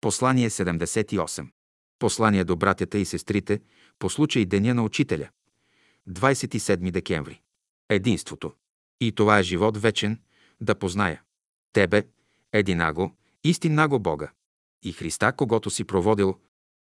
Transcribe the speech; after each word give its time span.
Послание 0.00 0.50
78. 0.50 1.48
Послание 1.98 2.44
до 2.44 2.56
братята 2.56 2.98
и 2.98 3.04
сестрите 3.04 3.60
по 3.98 4.10
случай 4.10 4.44
Деня 4.44 4.74
на 4.74 4.82
Учителя. 4.82 5.28
27 6.08 6.90
декември. 6.90 7.40
Единството. 7.88 8.52
И 9.00 9.12
това 9.12 9.38
е 9.38 9.42
живот 9.42 9.76
вечен, 9.76 10.20
да 10.60 10.74
позная. 10.74 11.22
Тебе, 11.72 12.06
единаго, 12.52 13.16
истиннаго 13.44 13.98
Бога. 13.98 14.30
И 14.82 14.92
Христа, 14.92 15.32
когато 15.32 15.70
си 15.70 15.84
проводил 15.84 16.38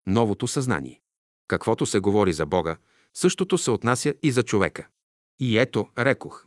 новото 0.07 0.47
съзнание. 0.47 1.01
Каквото 1.47 1.85
се 1.85 1.99
говори 1.99 2.33
за 2.33 2.45
Бога, 2.45 2.77
същото 3.13 3.57
се 3.57 3.71
отнася 3.71 4.13
и 4.23 4.31
за 4.31 4.43
човека. 4.43 4.87
И 5.39 5.57
ето, 5.57 5.89
рекох. 5.97 6.45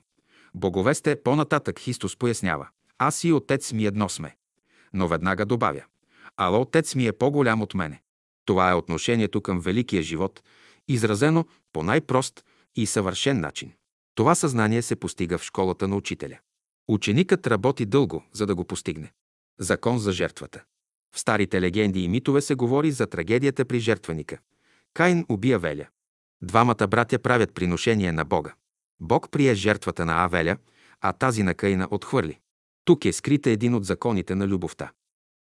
Богове 0.55 0.95
сте 0.95 1.23
по-нататък, 1.23 1.81
Христос 1.81 2.17
пояснява. 2.17 2.69
Аз 2.99 3.25
и 3.25 3.33
Отец 3.33 3.73
ми 3.73 3.87
едно 3.87 4.09
сме. 4.09 4.37
Но 4.93 5.09
веднага 5.09 5.47
добавя. 5.47 5.85
Ала 6.41 6.59
Отец 6.59 6.95
ми 6.95 7.07
е 7.07 7.13
по-голям 7.13 7.63
от 7.63 7.75
мене. 7.75 8.03
Това 8.45 8.71
е 8.71 8.75
отношението 8.75 9.41
към 9.41 9.61
великия 9.61 10.03
живот, 10.03 10.43
изразено 10.89 11.45
по 11.73 11.83
най-прост 11.83 12.45
и 12.77 12.87
съвършен 12.87 13.41
начин. 13.41 13.73
Това 14.15 14.35
съзнание 14.35 14.83
се 14.83 14.97
постига 14.97 15.39
в 15.39 15.45
школата 15.45 15.89
на 15.89 15.97
учителя. 15.97 16.39
Ученикът 16.89 17.47
работи 17.47 17.87
дълго, 17.87 18.25
за 18.33 18.47
да 18.47 18.55
го 18.55 18.65
постигне. 18.65 19.13
Закон 19.61 19.99
за 19.99 20.13
жертвата. 20.13 20.63
В 21.15 21.21
старите 21.21 21.61
легенди 21.61 22.03
и 22.03 22.09
митове 22.09 22.41
се 22.41 22.55
говори 22.55 22.91
за 22.91 23.07
трагедията 23.07 23.65
при 23.65 23.81
жертвеника. 23.81 24.39
Каин 24.95 25.25
убия 25.29 25.59
Веля. 25.59 25.87
Двамата 26.43 26.87
братя 26.89 27.19
правят 27.19 27.55
приношение 27.55 28.13
на 28.13 28.25
Бога. 28.25 28.55
Бог 29.01 29.31
прие 29.31 29.55
жертвата 29.55 30.05
на 30.05 30.25
Авеля, 30.25 30.57
а 31.01 31.13
тази 31.13 31.43
на 31.43 31.55
Каина 31.55 31.89
отхвърли. 31.91 32.39
Тук 32.85 33.05
е 33.05 33.13
скрита 33.13 33.51
един 33.51 33.75
от 33.75 33.85
законите 33.85 34.35
на 34.35 34.49
любовта. 34.49 34.91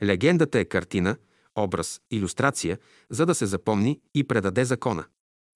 Легендата 0.03 0.59
е 0.59 0.65
картина, 0.65 1.17
образ, 1.57 2.01
иллюстрация, 2.11 2.79
за 3.11 3.27
да 3.27 3.35
се 3.35 3.47
запомни 3.47 4.01
и 4.15 4.25
предаде 4.25 4.65
закона. 4.65 5.05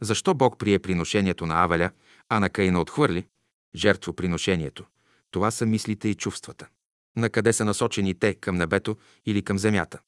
Защо 0.03 0.35
Бог 0.35 0.59
прие 0.59 0.79
приношението 0.79 1.47
на 1.47 1.65
Авеля, 1.65 1.91
а 2.29 2.41
на 2.41 2.51
Каина 2.51 2.81
отхвърли? 2.81 3.27
Жертвоприношението. 3.75 4.85
Това 5.31 5.51
са 5.51 5.67
мислите 5.67 6.09
и 6.09 6.15
чувствата. 6.15 6.69
На 7.17 7.31
къде 7.31 7.53
са 7.53 7.65
насочени 7.65 8.15
те, 8.15 8.35
към 8.35 8.57
небето 8.57 8.97
или 9.27 9.43
към 9.43 9.59
земята? 9.59 9.99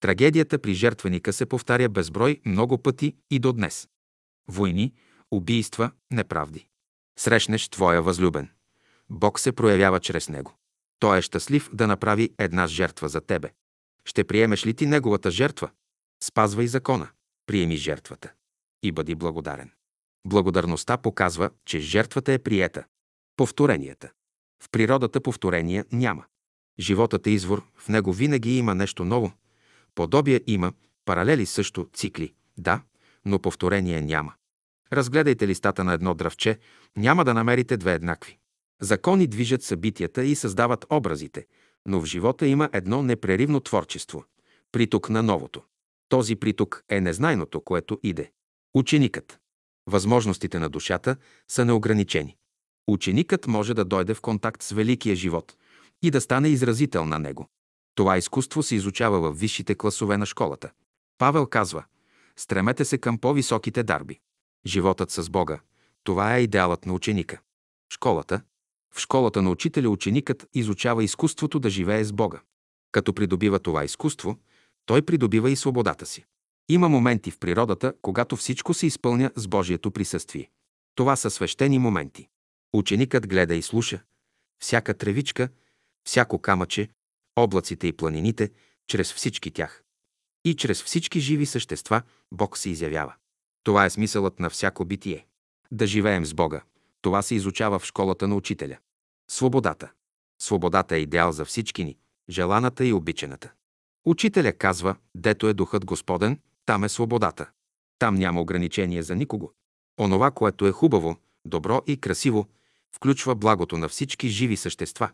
Трагедията 0.00 0.58
при 0.58 0.74
жертвеника 0.74 1.32
се 1.32 1.46
повтаря 1.46 1.88
безброй 1.88 2.40
много 2.44 2.78
пъти 2.78 3.16
и 3.30 3.38
до 3.38 3.52
днес. 3.52 3.88
Войни, 4.48 4.92
убийства, 5.30 5.90
неправди. 6.10 6.66
Срещнеш 7.18 7.68
твоя 7.68 8.02
възлюбен. 8.02 8.50
Бог 9.10 9.40
се 9.40 9.52
проявява 9.52 10.00
чрез 10.00 10.28
него. 10.28 10.54
Той 10.98 11.18
е 11.18 11.22
щастлив 11.22 11.70
да 11.72 11.86
направи 11.86 12.30
една 12.38 12.66
жертва 12.66 13.08
за 13.08 13.20
тебе. 13.20 13.50
Ще 14.04 14.24
приемеш 14.24 14.66
ли 14.66 14.74
ти 14.74 14.86
неговата 14.86 15.30
жертва? 15.30 15.70
Спазвай 16.22 16.66
закона. 16.66 17.08
Приеми 17.46 17.76
жертвата. 17.76 18.32
И 18.82 18.92
бъди 18.92 19.14
благодарен. 19.14 19.70
Благодарността 20.26 20.96
показва, 20.96 21.50
че 21.64 21.80
жертвата 21.80 22.32
е 22.32 22.38
приета. 22.38 22.84
Повторенията. 23.36 24.10
В 24.62 24.66
природата 24.72 25.20
повторения 25.20 25.84
няма. 25.92 26.24
Животът 26.78 27.26
е 27.26 27.30
извор, 27.30 27.62
в 27.76 27.88
него 27.88 28.12
винаги 28.12 28.58
има 28.58 28.74
нещо 28.74 29.04
ново. 29.04 29.32
Подобие 29.94 30.40
има, 30.46 30.72
паралели 31.04 31.46
също, 31.46 31.88
цикли. 31.94 32.34
Да, 32.58 32.82
но 33.24 33.38
повторение 33.38 34.00
няма. 34.00 34.34
Разгледайте 34.92 35.48
листата 35.48 35.84
на 35.84 35.92
едно 35.92 36.14
дръвче, 36.14 36.58
няма 36.96 37.24
да 37.24 37.34
намерите 37.34 37.76
две 37.76 37.94
еднакви. 37.94 38.38
Закони 38.80 39.26
движат 39.26 39.62
събитията 39.62 40.24
и 40.24 40.34
създават 40.34 40.86
образите, 40.90 41.46
но 41.86 42.00
в 42.00 42.04
живота 42.04 42.46
има 42.46 42.70
едно 42.72 43.02
непреривно 43.02 43.60
творчество– 43.60 44.24
приток 44.72 45.10
на 45.10 45.22
новото. 45.22 45.62
Този 46.08 46.36
приток 46.36 46.84
е 46.88 47.00
незнайното, 47.00 47.60
което 47.60 48.00
иде. 48.02 48.32
Ученикът. 48.74 49.38
Възможностите 49.86 50.58
на 50.58 50.68
душата 50.68 51.16
са 51.48 51.64
неограничени. 51.64 52.36
Ученикът 52.88 53.46
може 53.46 53.74
да 53.74 53.84
дойде 53.84 54.14
в 54.14 54.20
контакт 54.20 54.62
с 54.62 54.70
великия 54.70 55.16
живот 55.16 55.56
и 56.02 56.10
да 56.10 56.20
стане 56.20 56.48
изразител 56.48 57.06
на 57.06 57.18
него. 57.18 57.48
Това 57.94 58.18
изкуство 58.18 58.62
се 58.62 58.74
изучава 58.74 59.20
в 59.20 59.38
висшите 59.38 59.74
класове 59.74 60.16
на 60.16 60.26
школата. 60.26 60.70
Павел 61.18 61.46
казва– 61.46 61.84
стремете 62.36 62.84
се 62.84 62.98
към 62.98 63.18
по-високите 63.18 63.82
дарби. 63.82 64.20
Животът 64.66 65.10
с 65.10 65.30
Бога– 65.30 65.60
това 66.04 66.36
е 66.36 66.40
идеалът 66.40 66.86
на 66.86 66.92
ученика. 66.92 67.40
Школата 67.92 68.42
в 68.92 69.00
школата 69.00 69.42
на 69.42 69.50
учителя 69.50 69.90
ученикът 69.90 70.48
изучава 70.54 71.04
изкуството 71.04 71.58
да 71.58 71.70
живее 71.70 72.04
с 72.04 72.12
Бога. 72.12 72.40
Като 72.92 73.14
придобива 73.14 73.58
това 73.58 73.84
изкуство, 73.84 74.38
той 74.86 75.02
придобива 75.02 75.50
и 75.50 75.56
свободата 75.56 76.06
си. 76.06 76.24
Има 76.68 76.88
моменти 76.88 77.30
в 77.30 77.38
природата, 77.38 77.94
когато 78.02 78.36
всичко 78.36 78.74
се 78.74 78.86
изпълня 78.86 79.30
с 79.36 79.48
Божието 79.48 79.90
присъствие. 79.90 80.50
Това 80.94 81.16
са 81.16 81.30
свещени 81.30 81.78
моменти. 81.78 82.28
Ученикът 82.72 83.28
гледа 83.28 83.54
и 83.54 83.62
слуша. 83.62 84.02
Всяка 84.58 84.94
тревичка, 84.94 85.48
всяко 86.04 86.38
камъче, 86.38 86.88
облаците 87.36 87.86
и 87.86 87.92
планините, 87.92 88.50
чрез 88.86 89.14
всички 89.14 89.50
тях. 89.50 89.82
И 90.44 90.56
чрез 90.56 90.82
всички 90.82 91.20
живи 91.20 91.46
същества 91.46 92.02
Бог 92.32 92.58
се 92.58 92.70
изявява. 92.70 93.14
Това 93.64 93.84
е 93.84 93.90
смисълът 93.90 94.40
на 94.40 94.50
всяко 94.50 94.84
битие. 94.84 95.26
Да 95.70 95.86
живеем 95.86 96.24
с 96.24 96.34
Бога. 96.34 96.62
Това 97.02 97.22
се 97.22 97.34
изучава 97.34 97.78
в 97.78 97.84
школата 97.84 98.28
на 98.28 98.34
учителя. 98.34 98.78
Свободата. 99.30 99.90
Свободата 100.42 100.96
е 100.96 100.98
идеал 100.98 101.32
за 101.32 101.44
всички 101.44 101.84
ни, 101.84 101.98
желаната 102.30 102.86
и 102.86 102.92
обичаната. 102.92 103.52
Учителя 104.04 104.52
казва, 104.52 104.96
дето 105.14 105.48
е 105.48 105.54
духът 105.54 105.84
Господен, 105.84 106.40
там 106.66 106.84
е 106.84 106.88
свободата. 106.88 107.50
Там 107.98 108.14
няма 108.14 108.40
ограничение 108.40 109.02
за 109.02 109.14
никого. 109.14 109.52
Онова, 110.00 110.30
което 110.30 110.66
е 110.66 110.72
хубаво, 110.72 111.16
добро 111.44 111.82
и 111.86 111.96
красиво, 111.96 112.48
включва 112.96 113.34
благото 113.34 113.78
на 113.78 113.88
всички 113.88 114.28
живи 114.28 114.56
същества. 114.56 115.10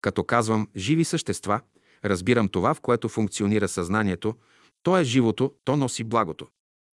Като 0.00 0.24
казвам 0.24 0.68
живи 0.76 1.04
същества, 1.04 1.60
разбирам 2.04 2.48
това, 2.48 2.74
в 2.74 2.80
което 2.80 3.08
функционира 3.08 3.68
съзнанието, 3.68 4.34
то 4.82 4.98
е 4.98 5.04
живото, 5.04 5.54
то 5.64 5.76
носи 5.76 6.04
благото. 6.04 6.48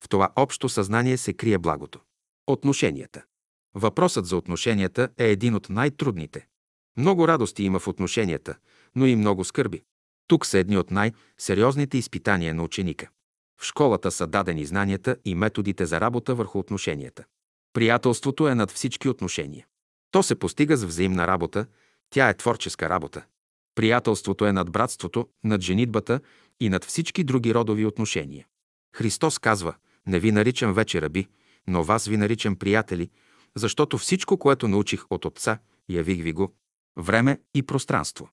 В 0.04 0.08
това 0.08 0.28
общо 0.36 0.68
съзнание 0.68 1.16
се 1.16 1.32
крие 1.32 1.58
благото. 1.58 2.00
Отношенията. 2.46 3.24
Въпросът 3.78 4.26
за 4.26 4.36
отношенията 4.36 5.08
е 5.18 5.30
един 5.30 5.54
от 5.54 5.70
най-трудните. 5.70 6.46
Много 6.96 7.28
радости 7.28 7.62
има 7.62 7.78
в 7.78 7.88
отношенията, 7.88 8.56
но 8.96 9.06
и 9.06 9.16
много 9.16 9.44
скърби. 9.44 9.82
Тук 10.26 10.46
са 10.46 10.58
едни 10.58 10.76
от 10.76 10.90
най-сериозните 10.90 11.98
изпитания 11.98 12.54
на 12.54 12.62
ученика. 12.62 13.08
В 13.60 13.64
школата 13.64 14.10
са 14.10 14.26
дадени 14.26 14.64
знанията 14.64 15.16
и 15.24 15.34
методите 15.34 15.86
за 15.86 16.00
работа 16.00 16.34
върху 16.34 16.58
отношенията. 16.58 17.24
Приятелството 17.72 18.48
е 18.48 18.54
над 18.54 18.70
всички 18.70 19.08
отношения. 19.08 19.66
То 20.10 20.22
се 20.22 20.34
постига 20.34 20.76
с 20.76 20.84
взаимна 20.84 21.26
работа, 21.26 21.66
тя 22.10 22.28
е 22.28 22.36
творческа 22.36 22.88
работа. 22.88 23.24
Приятелството 23.74 24.46
е 24.46 24.52
над 24.52 24.70
братството, 24.70 25.28
над 25.44 25.60
женитбата 25.60 26.20
и 26.60 26.68
над 26.68 26.84
всички 26.84 27.24
други 27.24 27.54
родови 27.54 27.86
отношения. 27.86 28.46
Христос 28.96 29.38
казва, 29.38 29.74
не 30.06 30.20
ви 30.20 30.32
наричам 30.32 30.74
вече 30.74 31.02
раби, 31.02 31.28
но 31.66 31.84
вас 31.84 32.06
ви 32.06 32.16
наричам 32.16 32.56
приятели, 32.56 33.10
защото 33.56 33.98
всичко, 33.98 34.38
което 34.38 34.68
научих 34.68 35.04
от 35.10 35.24
Отца, 35.24 35.58
явих 35.88 36.22
ви 36.22 36.32
го. 36.32 36.54
Време 36.98 37.40
и 37.54 37.62
пространство. 37.62 38.28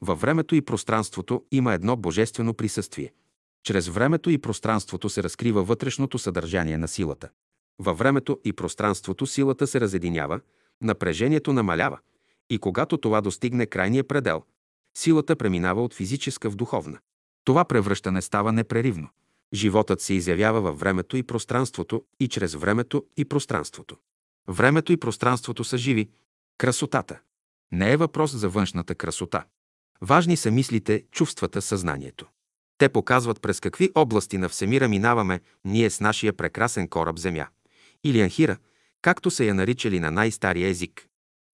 Във 0.00 0.20
времето 0.20 0.54
и 0.54 0.62
пространството 0.62 1.44
има 1.52 1.74
едно 1.74 1.96
божествено 1.96 2.54
присъствие. 2.54 3.12
Чрез 3.64 3.88
времето 3.88 4.30
и 4.30 4.38
пространството 4.38 5.08
се 5.08 5.22
разкрива 5.22 5.62
вътрешното 5.62 6.18
съдържание 6.18 6.78
на 6.78 6.88
силата. 6.88 7.28
Във 7.78 7.98
времето 7.98 8.40
и 8.44 8.52
пространството 8.52 9.26
силата 9.26 9.66
се 9.66 9.80
разединява, 9.80 10.40
напрежението 10.82 11.52
намалява 11.52 11.98
и 12.50 12.58
когато 12.58 12.96
това 12.96 13.20
достигне 13.20 13.66
крайния 13.66 14.04
предел, 14.04 14.42
силата 14.96 15.36
преминава 15.36 15.84
от 15.84 15.94
физическа 15.94 16.50
в 16.50 16.56
духовна. 16.56 16.98
Това 17.44 17.64
превръщане 17.64 18.22
става 18.22 18.52
непреривно. 18.52 19.08
Животът 19.54 20.00
се 20.00 20.14
изявява 20.14 20.60
във 20.60 20.80
времето 20.80 21.16
и 21.16 21.22
пространството 21.22 22.04
и 22.20 22.28
чрез 22.28 22.54
времето 22.54 23.04
и 23.16 23.24
пространството. 23.24 23.96
Времето 24.48 24.92
и 24.92 24.96
пространството 24.96 25.64
са 25.64 25.78
живи. 25.78 26.10
Красотата. 26.58 27.20
Не 27.72 27.92
е 27.92 27.96
въпрос 27.96 28.36
за 28.36 28.48
външната 28.48 28.94
красота. 28.94 29.44
Важни 30.00 30.36
са 30.36 30.50
мислите, 30.50 31.04
чувствата, 31.12 31.62
съзнанието. 31.62 32.26
Те 32.78 32.88
показват 32.88 33.40
през 33.40 33.60
какви 33.60 33.90
области 33.94 34.38
на 34.38 34.48
Всемира 34.48 34.88
минаваме 34.88 35.40
ние 35.64 35.90
с 35.90 36.00
нашия 36.00 36.32
прекрасен 36.32 36.88
кораб 36.88 37.18
Земя. 37.18 37.46
Или 38.04 38.20
Анхира, 38.20 38.56
както 39.02 39.30
са 39.30 39.44
я 39.44 39.54
наричали 39.54 40.00
на 40.00 40.10
най-стария 40.10 40.68
език. 40.68 41.06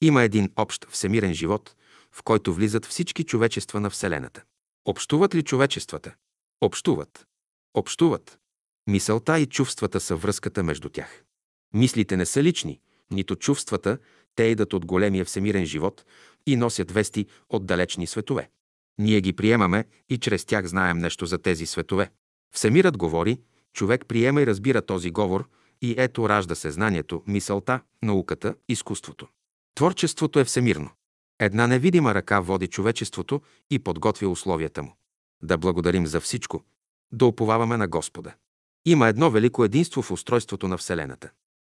Има 0.02 0.22
един 0.22 0.52
общ 0.56 0.86
всемирен 0.90 1.34
живот, 1.34 1.74
в 2.12 2.22
който 2.22 2.54
влизат 2.54 2.86
всички 2.86 3.24
човечества 3.24 3.80
на 3.80 3.90
Вселената. 3.90 4.42
Общуват 4.84 5.34
ли 5.34 5.42
човечествата? 5.42 6.14
Общуват. 6.60 7.26
Общуват. 7.74 8.38
Мисълта 8.86 9.38
и 9.38 9.46
чувствата 9.46 10.00
са 10.00 10.16
връзката 10.16 10.62
между 10.62 10.88
тях. 10.88 11.25
Мислите 11.74 12.16
не 12.16 12.26
са 12.26 12.42
лични, 12.42 12.80
нито 13.10 13.36
чувствата, 13.36 13.98
те 14.34 14.42
идат 14.42 14.72
от 14.72 14.86
големия 14.86 15.24
всемирен 15.24 15.64
живот 15.64 16.04
и 16.46 16.56
носят 16.56 16.90
вести 16.90 17.26
от 17.48 17.66
далечни 17.66 18.06
светове. 18.06 18.48
Ние 18.98 19.20
ги 19.20 19.32
приемаме 19.32 19.84
и 20.08 20.18
чрез 20.18 20.44
тях 20.44 20.66
знаем 20.66 20.98
нещо 20.98 21.26
за 21.26 21.38
тези 21.38 21.66
светове. 21.66 22.10
Всемирът 22.54 22.96
говори, 22.96 23.40
човек 23.72 24.06
приема 24.08 24.42
и 24.42 24.46
разбира 24.46 24.82
този 24.82 25.10
говор 25.10 25.48
и 25.82 25.94
ето 25.98 26.28
ражда 26.28 26.54
се 26.54 26.70
знанието, 26.70 27.22
мисълта, 27.26 27.80
науката, 28.02 28.54
изкуството. 28.68 29.28
Творчеството 29.74 30.40
е 30.40 30.44
всемирно. 30.44 30.90
Една 31.38 31.66
невидима 31.66 32.14
ръка 32.14 32.40
води 32.40 32.66
човечеството 32.66 33.40
и 33.70 33.78
подготвя 33.78 34.28
условията 34.28 34.82
му. 34.82 34.96
Да 35.42 35.58
благодарим 35.58 36.06
за 36.06 36.20
всичко, 36.20 36.64
да 37.12 37.26
уповаваме 37.26 37.76
на 37.76 37.88
Господа. 37.88 38.34
Има 38.84 39.08
едно 39.08 39.30
велико 39.30 39.64
единство 39.64 40.02
в 40.02 40.10
устройството 40.10 40.68
на 40.68 40.78
Вселената. 40.78 41.30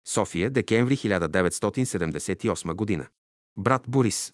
София, 0.09 0.49
декември 0.49 0.97
1978 0.97 2.73
година. 2.73 3.07
Брат 3.57 3.83
Борис. 3.87 4.33